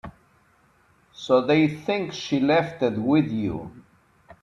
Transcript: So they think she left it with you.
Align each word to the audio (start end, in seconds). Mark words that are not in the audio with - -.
So 1.13 1.45
they 1.45 1.67
think 1.67 2.11
she 2.13 2.39
left 2.39 2.81
it 2.81 2.97
with 2.97 3.29
you. 3.31 3.83